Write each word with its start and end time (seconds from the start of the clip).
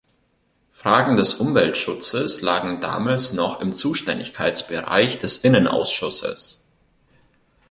Fragen 0.71 1.15
des 1.15 1.35
Umweltschutzes 1.35 2.41
lagen 2.41 2.81
damals 2.81 3.33
noch 3.33 3.61
im 3.61 3.71
Zuständigkeitsbereich 3.71 5.19
des 5.19 5.37
Innenausschusses. 5.37 6.63